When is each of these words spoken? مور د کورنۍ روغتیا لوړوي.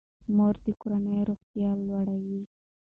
مور 0.35 0.55
د 0.65 0.67
کورنۍ 0.81 1.19
روغتیا 1.29 1.69
لوړوي. 1.87 2.41